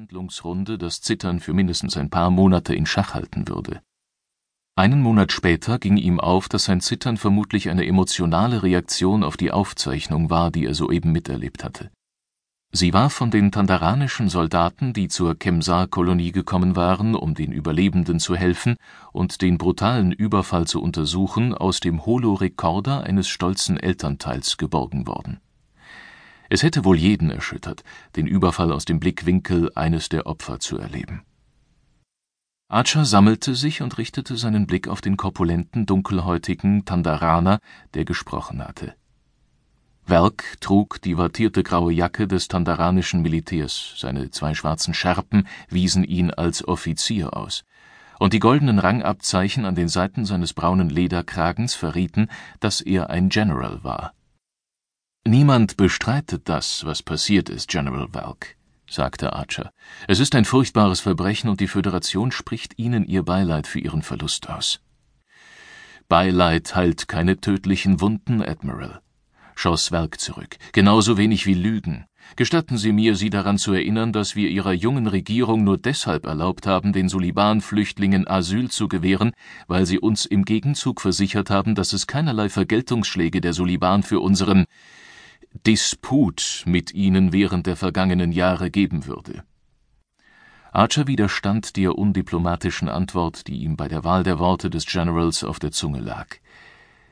[0.00, 3.82] Verhandlungsrunde das Zittern für mindestens ein paar Monate in Schach halten würde.
[4.74, 9.50] Einen Monat später ging ihm auf, dass sein Zittern vermutlich eine emotionale Reaktion auf die
[9.50, 11.90] Aufzeichnung war, die er soeben miterlebt hatte.
[12.72, 18.34] Sie war von den tandaranischen Soldaten, die zur Kemsar-Kolonie gekommen waren, um den Überlebenden zu
[18.34, 18.76] helfen
[19.12, 25.40] und den brutalen Überfall zu untersuchen, aus dem Holorekorder eines stolzen Elternteils geborgen worden.
[26.52, 27.84] Es hätte wohl jeden erschüttert,
[28.16, 31.22] den Überfall aus dem Blickwinkel eines der Opfer zu erleben.
[32.68, 37.60] Archer sammelte sich und richtete seinen Blick auf den korpulenten, dunkelhäutigen Tandaraner,
[37.94, 38.94] der gesprochen hatte.
[40.06, 46.32] Welk trug die wattierte graue Jacke des tandaranischen Militärs, seine zwei schwarzen Schärpen wiesen ihn
[46.32, 47.62] als Offizier aus,
[48.18, 52.28] und die goldenen Rangabzeichen an den Seiten seines braunen Lederkragens verrieten,
[52.58, 54.14] dass er ein General war.
[55.26, 58.56] Niemand bestreitet das, was passiert ist, General Welk,
[58.88, 59.70] sagte Archer.
[60.08, 64.48] Es ist ein furchtbares Verbrechen und die Föderation spricht Ihnen ihr Beileid für Ihren Verlust
[64.48, 64.80] aus.
[66.08, 69.02] Beileid heilt keine tödlichen Wunden, Admiral
[69.60, 70.56] schoss Welk zurück.
[70.72, 72.06] Genauso wenig wie Lügen.
[72.34, 76.66] Gestatten Sie mir, Sie daran zu erinnern, dass wir Ihrer jungen Regierung nur deshalb erlaubt
[76.66, 79.32] haben, den Suliban-Flüchtlingen Asyl zu gewähren,
[79.68, 84.64] weil Sie uns im Gegenzug versichert haben, dass es keinerlei Vergeltungsschläge der Suliban für unseren
[85.52, 89.44] Disput mit ihnen während der vergangenen Jahre geben würde.
[90.72, 95.58] Archer widerstand der undiplomatischen Antwort, die ihm bei der Wahl der Worte des Generals auf
[95.58, 96.28] der Zunge lag.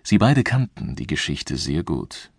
[0.04, 2.30] Sie beide kannten die Geschichte sehr gut.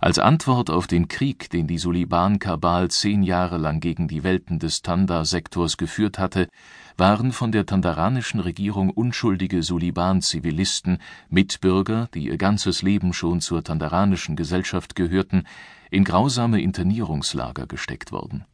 [0.00, 4.82] Als Antwort auf den Krieg, den die Suliban-Kabal zehn Jahre lang gegen die Welten des
[4.82, 6.48] Tanda-Sektors geführt hatte,
[6.96, 14.36] waren von der tandaranischen Regierung unschuldige Suliban-Zivilisten, Mitbürger, die ihr ganzes Leben schon zur tandaranischen
[14.36, 15.44] Gesellschaft gehörten,
[15.90, 18.44] in grausame Internierungslager gesteckt worden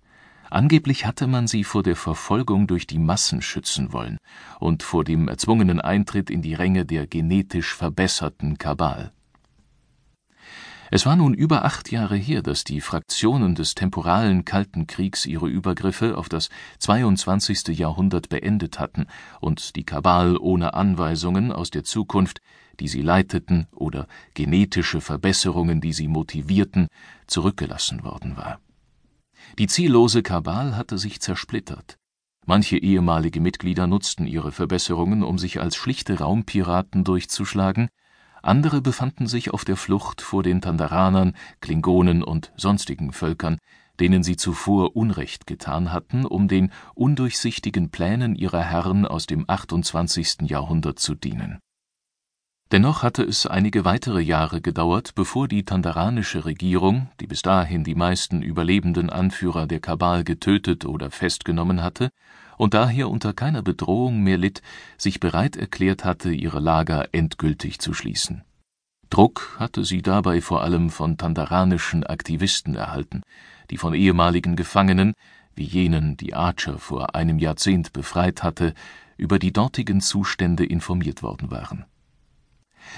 [0.50, 4.18] Angeblich hatte man sie vor der Verfolgung durch die Massen schützen wollen
[4.58, 9.12] und vor dem erzwungenen Eintritt in die Ränge der genetisch verbesserten Kabal.
[10.90, 15.48] Es war nun über acht Jahre her, dass die Fraktionen des temporalen Kalten Kriegs ihre
[15.48, 16.48] Übergriffe auf das
[16.80, 17.78] 22.
[17.78, 19.06] Jahrhundert beendet hatten
[19.40, 22.40] und die Kabal ohne Anweisungen aus der Zukunft,
[22.80, 26.88] die sie leiteten, oder genetische Verbesserungen, die sie motivierten,
[27.26, 28.58] zurückgelassen worden war
[29.58, 31.96] die ziellose Kabal hatte sich zersplittert.
[32.46, 37.88] Manche ehemalige Mitglieder nutzten ihre Verbesserungen, um sich als schlichte Raumpiraten durchzuschlagen,
[38.42, 43.58] andere befanden sich auf der Flucht vor den Tandaranern, Klingonen und sonstigen Völkern,
[44.00, 50.48] denen sie zuvor Unrecht getan hatten, um den undurchsichtigen Plänen ihrer Herren aus dem 28.
[50.48, 51.60] Jahrhundert zu dienen
[52.72, 57.96] Dennoch hatte es einige weitere Jahre gedauert, bevor die tandaranische Regierung, die bis dahin die
[57.96, 62.10] meisten überlebenden Anführer der Kabal getötet oder festgenommen hatte
[62.58, 64.62] und daher unter keiner Bedrohung mehr litt,
[64.98, 68.44] sich bereit erklärt hatte, ihre Lager endgültig zu schließen.
[69.08, 73.22] Druck hatte sie dabei vor allem von tandaranischen Aktivisten erhalten,
[73.70, 75.14] die von ehemaligen Gefangenen,
[75.56, 78.74] wie jenen, die Archer vor einem Jahrzehnt befreit hatte,
[79.16, 81.84] über die dortigen Zustände informiert worden waren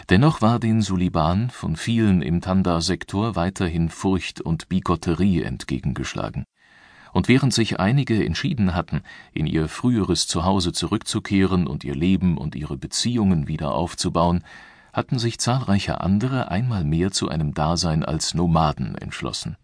[0.08, 6.44] Dennoch war den Suliban von vielen im Tanda-Sektor weiterhin Furcht und Bigotterie entgegengeschlagen,
[7.12, 12.54] und während sich einige entschieden hatten, in ihr früheres Zuhause zurückzukehren und ihr Leben und
[12.54, 14.44] ihre Beziehungen wieder aufzubauen,
[14.92, 19.56] hatten sich zahlreiche andere einmal mehr zu einem Dasein als Nomaden entschlossen.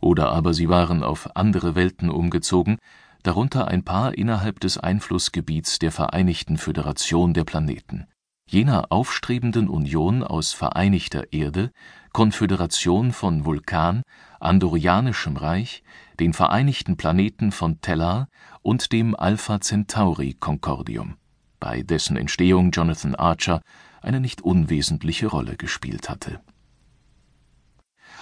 [0.00, 2.78] Oder aber sie waren auf andere Welten umgezogen,
[3.22, 8.06] darunter ein paar innerhalb des Einflussgebiets der Vereinigten Föderation der Planeten
[8.54, 11.72] jener aufstrebenden Union aus vereinigter Erde,
[12.12, 14.02] Konföderation von Vulkan,
[14.38, 15.82] Andorianischem Reich,
[16.20, 18.28] den Vereinigten Planeten von Tellar
[18.62, 21.16] und dem Alpha Centauri Konkordium,
[21.58, 23.60] bei dessen Entstehung Jonathan Archer
[24.02, 26.40] eine nicht unwesentliche Rolle gespielt hatte.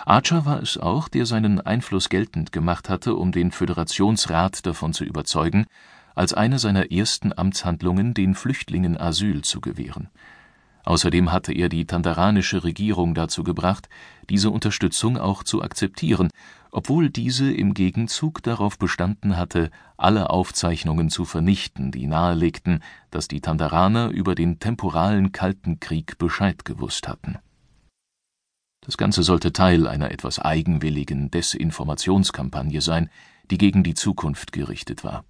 [0.07, 5.05] Archer war es auch, der seinen Einfluss geltend gemacht hatte, um den Föderationsrat davon zu
[5.05, 5.67] überzeugen
[6.15, 10.09] als eine seiner ersten Amtshandlungen den Flüchtlingen Asyl zu gewähren.
[10.85, 13.89] Außerdem hatte er die tandaranische Regierung dazu gebracht,
[14.29, 16.29] diese Unterstützung auch zu akzeptieren,
[16.73, 23.41] obwohl diese im Gegenzug darauf bestanden hatte, alle Aufzeichnungen zu vernichten, die nahelegten, dass die
[23.41, 27.39] Tandaraner über den temporalen Kalten Krieg Bescheid gewusst hatten.
[28.81, 33.11] Das Ganze sollte Teil einer etwas eigenwilligen Desinformationskampagne sein,
[33.51, 35.25] die gegen die Zukunft gerichtet war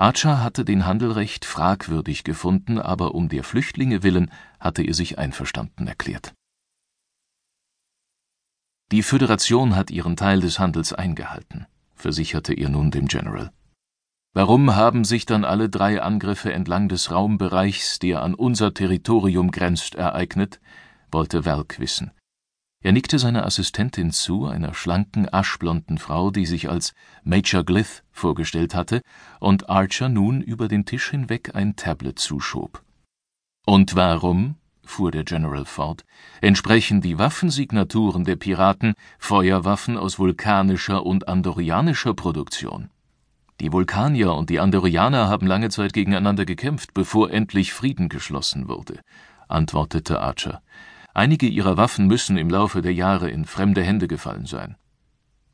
[0.00, 5.18] Archer hatte den Handel recht fragwürdig gefunden, aber um der Flüchtlinge willen hatte er sich
[5.18, 6.32] einverstanden erklärt.
[8.92, 13.50] Die Föderation hat ihren Teil des Handels eingehalten, versicherte er nun dem General
[14.32, 19.96] Warum haben sich dann alle drei Angriffe entlang des Raumbereichs, der an unser Territorium grenzt,
[19.96, 20.60] ereignet?
[21.12, 22.10] wollte Welk wissen.
[22.82, 26.94] Er nickte seiner Assistentin zu, einer schlanken, aschblonden Frau, die sich als
[27.24, 29.02] Major Glyth vorgestellt hatte
[29.38, 32.82] und Archer nun über den Tisch hinweg ein Tablet zuschob.
[33.66, 36.06] Und warum, fuhr der General fort,
[36.40, 42.88] entsprechen die Waffensignaturen der Piraten Feuerwaffen aus vulkanischer und andorianischer Produktion?
[43.60, 49.00] Die Vulkanier und die Andorianer haben lange Zeit gegeneinander gekämpft, bevor endlich Frieden geschlossen wurde,
[49.48, 50.62] antwortete Archer.
[51.14, 54.76] Einige ihrer Waffen müssen im Laufe der Jahre in fremde Hände gefallen sein.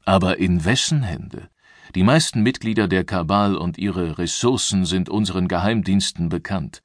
[0.05, 1.49] Aber in wessen Hände?
[1.95, 6.83] Die meisten Mitglieder der Kabal und ihre Ressourcen sind unseren Geheimdiensten bekannt.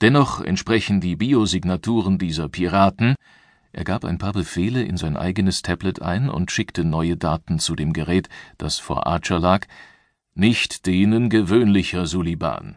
[0.00, 3.16] Dennoch entsprechen die Biosignaturen dieser Piraten
[3.72, 7.74] er gab ein paar Befehle in sein eigenes Tablet ein und schickte neue Daten zu
[7.74, 8.28] dem Gerät,
[8.58, 9.66] das vor Archer lag,
[10.34, 12.76] nicht denen gewöhnlicher Suliban.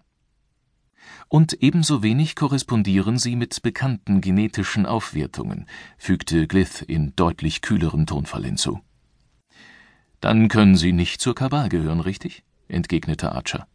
[1.28, 5.68] Und ebenso wenig korrespondieren sie mit bekannten genetischen Aufwertungen,
[5.98, 8.80] fügte Glyth in deutlich kühlerem Tonfall hinzu.
[10.22, 12.44] Dann können sie nicht zur Kabal gehören, richtig?
[12.68, 13.68] entgegnete Archer.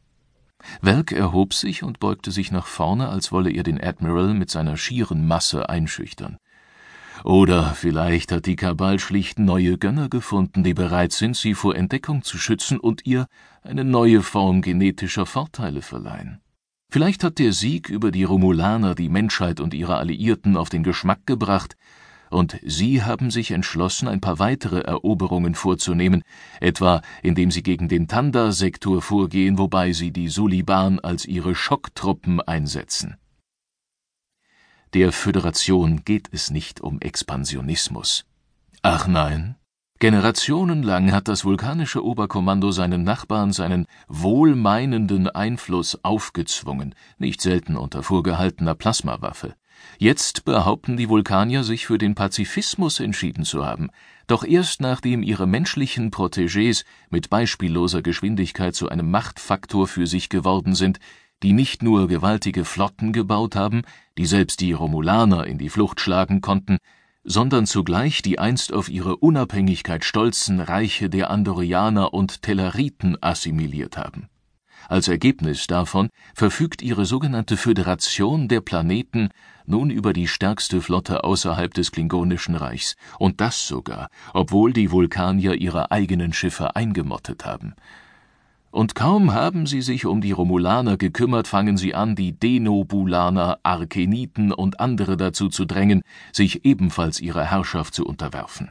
[0.80, 4.76] Welk erhob sich und beugte sich nach vorne, als wolle er den Admiral mit seiner
[4.76, 6.38] schieren Masse einschüchtern.
[7.24, 12.22] Oder vielleicht hat die Kabal schlicht neue Gönner gefunden, die bereit sind, sie vor Entdeckung
[12.22, 13.26] zu schützen und ihr
[13.62, 16.40] eine neue Form genetischer Vorteile verleihen.
[16.90, 21.24] Vielleicht hat der Sieg über die Romulaner die Menschheit und ihre Alliierten auf den Geschmack
[21.24, 21.76] gebracht,
[22.30, 26.22] und sie haben sich entschlossen, ein paar weitere Eroberungen vorzunehmen,
[26.60, 33.16] etwa indem sie gegen den Tanda-Sektor vorgehen, wobei sie die Suliban als ihre Schocktruppen einsetzen.
[34.94, 38.24] Der Föderation geht es nicht um Expansionismus.
[38.82, 39.56] Ach nein,
[40.00, 48.74] Generationenlang hat das vulkanische Oberkommando seinen Nachbarn seinen wohlmeinenden Einfluss aufgezwungen, nicht selten unter vorgehaltener
[48.74, 49.56] Plasmawaffe.
[49.98, 53.90] Jetzt behaupten die Vulkanier sich für den Pazifismus entschieden zu haben,
[54.26, 60.74] doch erst nachdem ihre menschlichen Protégés mit beispielloser Geschwindigkeit zu einem Machtfaktor für sich geworden
[60.74, 60.98] sind,
[61.42, 63.82] die nicht nur gewaltige Flotten gebaut haben,
[64.16, 66.78] die selbst die Romulaner in die Flucht schlagen konnten,
[67.24, 74.28] sondern zugleich die einst auf ihre Unabhängigkeit stolzen Reiche der Andorianer und Telleriten assimiliert haben.
[74.88, 79.28] Als Ergebnis davon verfügt ihre sogenannte Föderation der Planeten
[79.66, 85.54] nun über die stärkste Flotte außerhalb des Klingonischen Reichs, und das sogar, obwohl die Vulkanier
[85.54, 87.74] ihre eigenen Schiffe eingemottet haben
[88.70, 94.52] und kaum haben sie sich um die Romulaner gekümmert, fangen sie an, die Denobulaner, Arkeniten
[94.52, 96.02] und andere dazu zu drängen,
[96.32, 98.70] sich ebenfalls ihrer Herrschaft zu unterwerfen.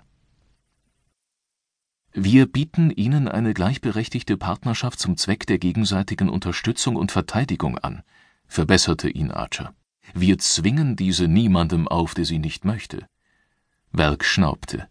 [2.12, 8.02] Wir bieten Ihnen eine gleichberechtigte Partnerschaft zum Zweck der gegenseitigen Unterstützung und Verteidigung an,
[8.48, 9.76] verbesserte ihn Archer.
[10.16, 13.06] Wir zwingen diese niemandem auf, der sie nicht möchte.
[13.92, 14.88] Welk schnaubte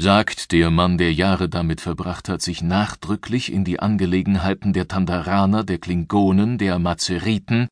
[0.00, 5.62] sagt der Mann, der Jahre damit verbracht hat, sich nachdrücklich in die Angelegenheiten der Tandaraner,
[5.62, 7.68] der Klingonen, der Mazeriten.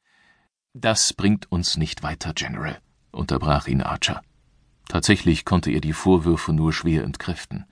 [0.75, 2.78] Das bringt uns nicht weiter, General,
[3.12, 4.20] unterbrach ihn Archer.
[4.90, 7.64] Tatsächlich konnte er die Vorwürfe nur schwer entkräften.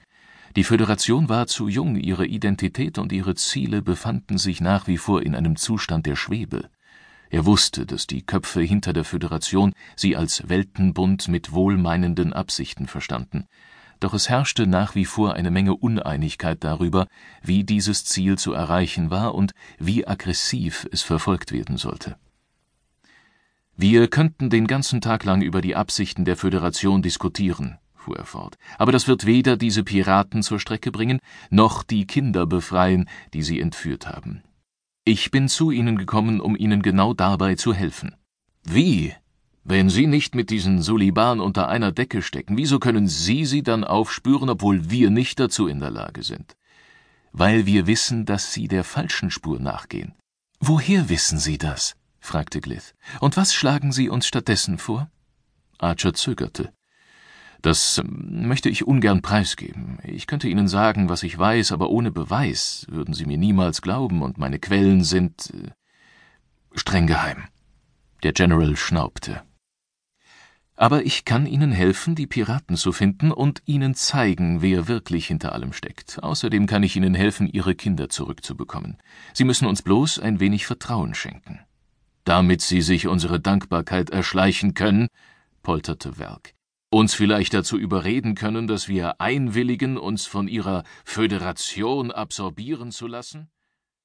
[0.56, 5.20] Die Föderation war zu jung, ihre Identität und ihre Ziele befanden sich nach wie vor
[5.20, 6.70] in einem Zustand der Schwebe.
[7.28, 13.46] Er wusste, dass die Köpfe hinter der Föderation sie als Weltenbund mit wohlmeinenden Absichten verstanden,
[14.00, 17.06] doch es herrschte nach wie vor eine Menge Uneinigkeit darüber,
[17.42, 22.16] wie dieses Ziel zu erreichen war und wie aggressiv es verfolgt werden sollte.
[23.76, 28.56] Wir könnten den ganzen Tag lang über die Absichten der Föderation diskutieren, fuhr er fort,
[28.78, 33.60] aber das wird weder diese Piraten zur Strecke bringen, noch die Kinder befreien, die sie
[33.60, 34.42] entführt haben.
[35.04, 38.16] Ich bin zu Ihnen gekommen, um Ihnen genau dabei zu helfen.
[38.64, 39.14] Wie?
[39.68, 43.82] Wenn Sie nicht mit diesen Suliban unter einer Decke stecken, wieso können Sie sie dann
[43.82, 46.56] aufspüren, obwohl wir nicht dazu in der Lage sind?
[47.32, 50.14] Weil wir wissen, dass Sie der falschen Spur nachgehen.
[50.60, 51.96] Woher wissen Sie das?
[52.20, 52.94] fragte Glyth.
[53.18, 55.10] Und was schlagen Sie uns stattdessen vor?
[55.78, 56.72] Archer zögerte.
[57.60, 59.98] Das ähm, möchte ich ungern preisgeben.
[60.04, 64.22] Ich könnte Ihnen sagen, was ich weiß, aber ohne Beweis würden Sie mir niemals glauben,
[64.22, 65.72] und meine Quellen sind äh,
[66.78, 67.48] streng geheim.
[68.22, 69.42] Der General schnaubte.
[70.78, 75.52] Aber ich kann Ihnen helfen, die Piraten zu finden und Ihnen zeigen, wer wirklich hinter
[75.52, 76.22] allem steckt.
[76.22, 78.98] Außerdem kann ich Ihnen helfen, Ihre Kinder zurückzubekommen.
[79.32, 81.60] Sie müssen uns bloß ein wenig Vertrauen schenken.
[82.24, 85.08] Damit Sie sich unsere Dankbarkeit erschleichen können,
[85.62, 86.52] polterte Werk,
[86.90, 93.48] uns vielleicht dazu überreden können, dass wir einwilligen, uns von Ihrer Föderation absorbieren zu lassen?